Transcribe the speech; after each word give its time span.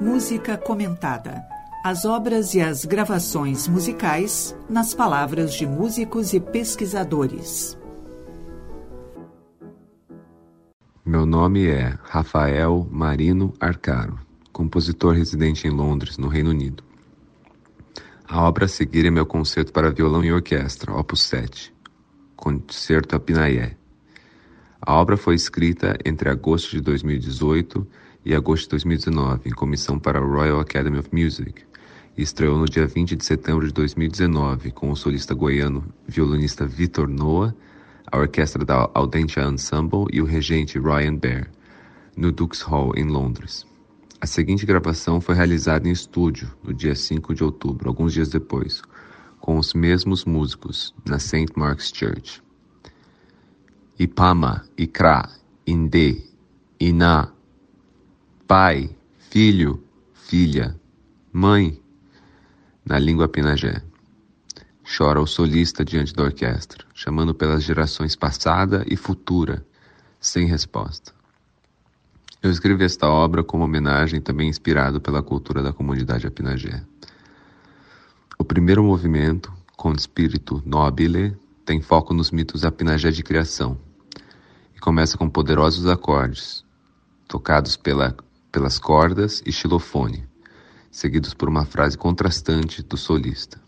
Música 0.00 0.56
comentada. 0.56 1.44
As 1.84 2.06
obras 2.06 2.54
e 2.54 2.60
as 2.62 2.86
gravações 2.86 3.68
musicais 3.68 4.56
nas 4.66 4.94
palavras 4.94 5.52
de 5.52 5.66
músicos 5.66 6.32
e 6.32 6.40
pesquisadores. 6.40 7.78
Meu 11.04 11.26
nome 11.26 11.66
é 11.66 11.98
Rafael 12.02 12.88
Marino 12.90 13.52
Arcaro, 13.60 14.18
compositor 14.50 15.14
residente 15.14 15.68
em 15.68 15.70
Londres, 15.70 16.16
no 16.16 16.28
Reino 16.28 16.48
Unido. 16.48 16.82
A 18.26 18.42
obra 18.42 18.64
a 18.64 18.68
seguir 18.68 19.04
é 19.04 19.10
meu 19.10 19.26
concerto 19.26 19.70
para 19.70 19.90
violão 19.90 20.24
e 20.24 20.32
orquestra, 20.32 20.94
opus 20.94 21.20
7, 21.24 21.74
Concerto 22.34 23.14
a. 23.16 23.76
A 24.80 24.94
obra 24.94 25.18
foi 25.18 25.34
escrita 25.34 25.98
entre 26.06 26.30
agosto 26.30 26.70
de 26.70 26.80
2018 26.80 27.86
e 28.24 28.34
agosto 28.34 28.64
de 28.64 28.70
2019, 28.70 29.48
em 29.48 29.52
comissão 29.52 29.98
para 29.98 30.18
a 30.18 30.22
Royal 30.22 30.60
Academy 30.60 30.98
of 30.98 31.08
Music, 31.12 31.62
e 32.16 32.22
estreou 32.22 32.58
no 32.58 32.66
dia 32.66 32.86
20 32.86 33.16
de 33.16 33.24
setembro 33.24 33.66
de 33.66 33.72
2019 33.72 34.70
com 34.72 34.90
o 34.90 34.96
solista 34.96 35.34
goiano 35.34 35.84
violinista 36.06 36.66
Vitor 36.66 37.08
Noah, 37.08 37.54
a 38.10 38.18
orquestra 38.18 38.64
da 38.64 38.90
Audentia 38.94 39.44
Ensemble 39.44 40.06
e 40.12 40.20
o 40.20 40.24
regente 40.24 40.78
Ryan 40.78 41.16
Bear, 41.16 41.50
no 42.16 42.32
Duke's 42.32 42.60
Hall, 42.62 42.92
em 42.96 43.04
Londres. 43.04 43.64
A 44.20 44.26
seguinte 44.26 44.66
gravação 44.66 45.20
foi 45.20 45.34
realizada 45.34 45.88
em 45.88 45.92
estúdio 45.92 46.50
no 46.62 46.74
dia 46.74 46.94
5 46.94 47.34
de 47.34 47.42
outubro, 47.42 47.88
alguns 47.88 48.12
dias 48.12 48.28
depois, 48.28 48.82
com 49.40 49.56
os 49.56 49.72
mesmos 49.72 50.26
músicos, 50.26 50.94
na 51.08 51.18
St. 51.18 51.46
Mark's 51.56 51.90
Church. 51.94 52.42
Ipama, 53.98 54.64
Ikra, 54.76 55.28
Inde, 55.66 56.22
Iná, 56.78 57.32
pai, 58.50 58.90
filho, 59.30 59.80
filha, 60.12 60.76
mãe, 61.32 61.80
na 62.84 62.98
língua 62.98 63.28
pinagé. 63.28 63.80
Chora 64.82 65.20
o 65.20 65.26
solista 65.26 65.84
diante 65.84 66.12
da 66.12 66.24
orquestra, 66.24 66.84
chamando 66.92 67.32
pelas 67.32 67.62
gerações 67.62 68.16
passada 68.16 68.84
e 68.88 68.96
futura, 68.96 69.64
sem 70.18 70.48
resposta. 70.48 71.12
Eu 72.42 72.50
escrevi 72.50 72.82
esta 72.82 73.06
obra 73.06 73.44
como 73.44 73.62
homenagem 73.62 74.20
também 74.20 74.48
inspirado 74.48 75.00
pela 75.00 75.22
cultura 75.22 75.62
da 75.62 75.72
comunidade 75.72 76.26
apinagé. 76.26 76.82
O 78.36 78.42
primeiro 78.42 78.82
movimento, 78.82 79.52
com 79.76 79.92
espírito 79.92 80.60
nobile, 80.66 81.36
tem 81.64 81.80
foco 81.80 82.12
nos 82.12 82.32
mitos 82.32 82.64
apinagé 82.64 83.12
de 83.12 83.22
criação 83.22 83.78
e 84.74 84.80
começa 84.80 85.16
com 85.16 85.30
poderosos 85.30 85.86
acordes, 85.86 86.64
tocados 87.28 87.76
pela 87.76 88.16
pelas 88.50 88.78
cordas 88.78 89.42
e 89.46 89.52
xilofone, 89.52 90.26
seguidos 90.90 91.34
por 91.34 91.48
uma 91.48 91.64
frase 91.64 91.96
contrastante 91.96 92.82
do 92.82 92.96
solista. 92.96 93.60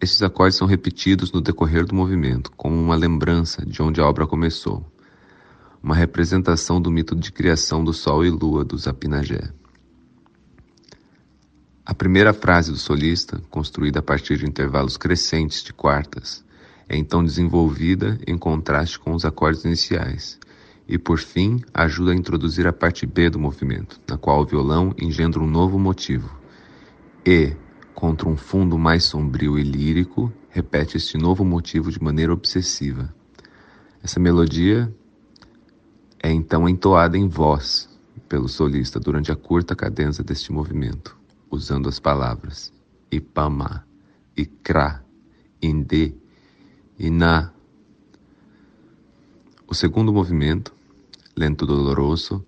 Estes 0.00 0.22
acordes 0.22 0.56
são 0.56 0.66
repetidos 0.66 1.30
no 1.30 1.42
decorrer 1.42 1.84
do 1.84 1.94
movimento, 1.94 2.50
como 2.56 2.74
uma 2.74 2.96
lembrança 2.96 3.64
de 3.66 3.82
onde 3.82 4.00
a 4.00 4.06
obra 4.06 4.26
começou, 4.26 4.84
uma 5.82 5.94
representação 5.94 6.80
do 6.80 6.90
mito 6.90 7.14
de 7.14 7.30
criação 7.30 7.84
do 7.84 7.92
Sol 7.92 8.24
e 8.24 8.30
Lua 8.30 8.64
dos 8.64 8.88
Apinagé. 8.88 9.52
A 11.84 11.94
primeira 11.94 12.32
frase 12.32 12.70
do 12.70 12.78
solista, 12.78 13.42
construída 13.50 13.98
a 13.98 14.02
partir 14.02 14.38
de 14.38 14.46
intervalos 14.46 14.96
crescentes 14.96 15.62
de 15.62 15.72
quartas, 15.72 16.44
é 16.88 16.96
então 16.96 17.22
desenvolvida 17.22 18.18
em 18.26 18.38
contraste 18.38 18.98
com 18.98 19.14
os 19.14 19.24
acordes 19.24 19.64
iniciais, 19.64 20.38
e, 20.90 20.98
por 20.98 21.20
fim, 21.20 21.62
ajuda 21.72 22.10
a 22.10 22.16
introduzir 22.16 22.66
a 22.66 22.72
parte 22.72 23.06
B 23.06 23.30
do 23.30 23.38
movimento, 23.38 24.00
na 24.08 24.18
qual 24.18 24.42
o 24.42 24.44
violão 24.44 24.92
engendra 24.98 25.40
um 25.40 25.46
novo 25.46 25.78
motivo. 25.78 26.28
E, 27.24 27.54
contra 27.94 28.28
um 28.28 28.36
fundo 28.36 28.76
mais 28.76 29.04
sombrio 29.04 29.56
e 29.56 29.62
lírico, 29.62 30.32
repete 30.48 30.96
este 30.96 31.16
novo 31.16 31.44
motivo 31.44 31.92
de 31.92 32.02
maneira 32.02 32.32
obsessiva. 32.32 33.14
Essa 34.02 34.18
melodia 34.18 34.92
é 36.20 36.32
então 36.32 36.68
entoada 36.68 37.16
em 37.16 37.28
voz 37.28 37.88
pelo 38.28 38.48
solista 38.48 38.98
durante 38.98 39.30
a 39.30 39.36
curta 39.36 39.76
cadência 39.76 40.24
deste 40.24 40.52
movimento, 40.52 41.16
usando 41.48 41.88
as 41.88 42.00
palavras 42.00 42.72
Ipama, 43.12 43.86
Ikra, 44.36 45.04
Inde, 45.62 46.16
Iná. 46.98 47.52
O 49.68 49.74
segundo 49.74 50.12
movimento 50.12 50.79
lento 51.40 51.64
doloroso, 51.64 52.44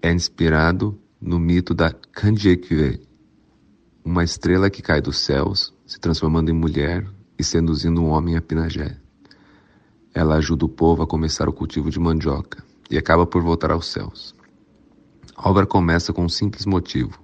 é 0.00 0.10
inspirado 0.10 0.98
no 1.20 1.38
mito 1.38 1.74
da 1.74 1.92
Kanjekwe, 1.92 3.06
uma 4.02 4.24
estrela 4.24 4.70
que 4.70 4.80
cai 4.80 5.02
dos 5.02 5.18
céus, 5.18 5.74
se 5.84 6.00
transformando 6.00 6.50
em 6.50 6.54
mulher 6.54 7.06
e 7.38 7.44
seduzindo 7.44 8.00
um 8.00 8.08
homem 8.08 8.38
a 8.38 8.40
Pinagé. 8.40 8.96
Ela 10.14 10.36
ajuda 10.36 10.64
o 10.64 10.68
povo 10.68 11.02
a 11.02 11.06
começar 11.06 11.46
o 11.46 11.52
cultivo 11.52 11.90
de 11.90 12.00
mandioca 12.00 12.64
e 12.90 12.96
acaba 12.96 13.26
por 13.26 13.42
voltar 13.42 13.70
aos 13.70 13.92
céus. 13.92 14.34
A 15.36 15.50
obra 15.50 15.66
começa 15.66 16.10
com 16.10 16.24
um 16.24 16.28
simples 16.28 16.64
motivo, 16.64 17.22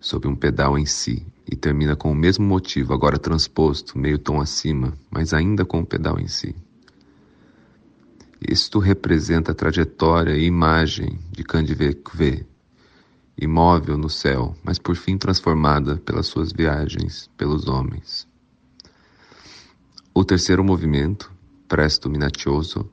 sob 0.00 0.26
um 0.26 0.34
pedal 0.34 0.78
em 0.78 0.86
si, 0.86 1.26
e 1.46 1.54
termina 1.54 1.94
com 1.94 2.10
o 2.10 2.14
mesmo 2.14 2.46
motivo, 2.46 2.94
agora 2.94 3.18
transposto, 3.18 3.98
meio 3.98 4.18
tom 4.18 4.40
acima, 4.40 4.94
mas 5.10 5.34
ainda 5.34 5.66
com 5.66 5.80
o 5.80 5.86
pedal 5.86 6.18
em 6.18 6.28
si. 6.28 6.56
Isto 8.46 8.78
representa 8.78 9.52
a 9.52 9.54
trajetória 9.54 10.36
e 10.36 10.44
imagem 10.44 11.18
de 11.32 11.42
Kandivekve, 11.42 12.46
imóvel 13.40 13.96
no 13.96 14.10
céu, 14.10 14.54
mas 14.62 14.78
por 14.78 14.96
fim 14.96 15.16
transformada 15.16 15.96
pelas 15.96 16.26
suas 16.26 16.52
viagens 16.52 17.30
pelos 17.38 17.66
homens. 17.66 18.28
O 20.12 20.22
terceiro 20.24 20.62
movimento, 20.62 21.32
Presto 21.66 22.10
Minacioso, 22.10 22.86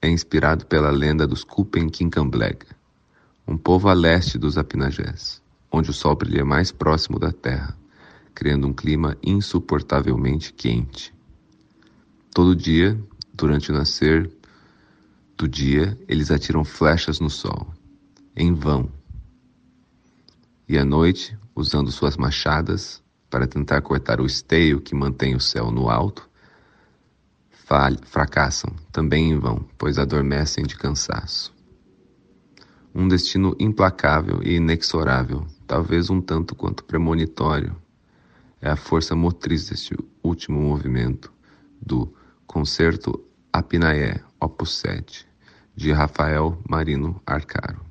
é 0.00 0.08
inspirado 0.08 0.64
pela 0.64 0.90
lenda 0.90 1.26
dos 1.26 1.44
Kupen 1.44 1.90
Kinkambleg, 1.90 2.60
um 3.46 3.58
povo 3.58 3.88
a 3.90 3.92
leste 3.92 4.38
dos 4.38 4.56
Apinagés, 4.56 5.42
onde 5.70 5.90
o 5.90 5.92
sol 5.92 6.16
brilha 6.16 6.44
mais 6.44 6.72
próximo 6.72 7.18
da 7.18 7.30
terra, 7.30 7.76
criando 8.34 8.66
um 8.66 8.72
clima 8.72 9.14
insuportavelmente 9.22 10.54
quente. 10.54 11.12
Todo 12.32 12.56
dia, 12.56 12.98
durante 13.34 13.70
o 13.70 13.74
nascer 13.74 14.39
do 15.40 15.48
dia, 15.48 15.98
eles 16.06 16.30
atiram 16.30 16.62
flechas 16.62 17.18
no 17.18 17.30
sol, 17.30 17.72
em 18.36 18.52
vão. 18.52 18.92
E 20.68 20.76
à 20.76 20.84
noite, 20.84 21.34
usando 21.56 21.90
suas 21.90 22.14
machadas 22.14 23.02
para 23.30 23.46
tentar 23.46 23.80
cortar 23.80 24.20
o 24.20 24.26
esteio 24.26 24.82
que 24.82 24.94
mantém 24.94 25.34
o 25.34 25.40
céu 25.40 25.70
no 25.70 25.88
alto, 25.88 26.28
fracassam, 28.04 28.74
também 28.92 29.30
em 29.30 29.38
vão, 29.38 29.64
pois 29.78 29.98
adormecem 29.98 30.66
de 30.66 30.76
cansaço. 30.76 31.54
Um 32.94 33.08
destino 33.08 33.56
implacável 33.58 34.42
e 34.42 34.56
inexorável, 34.56 35.46
talvez 35.66 36.10
um 36.10 36.20
tanto 36.20 36.54
quanto 36.54 36.84
premonitório, 36.84 37.74
é 38.60 38.68
a 38.68 38.76
força 38.76 39.16
motriz 39.16 39.70
deste 39.70 39.96
último 40.22 40.60
movimento 40.60 41.32
do 41.80 42.14
Concerto 42.46 43.24
Apinaé, 43.50 44.22
Opus 44.38 44.76
7 44.80 45.29
de 45.80 45.94
Rafael 45.94 46.58
Marino 46.68 47.22
Arcaro. 47.26 47.89